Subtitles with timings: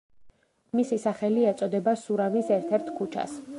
[0.79, 3.41] მისი სახელი ეწოდება სურამის ერთ-ერთ ქუჩას.